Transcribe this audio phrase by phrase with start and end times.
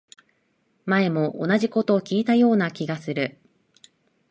[0.87, 3.37] 前も同じこと聞いたような気がする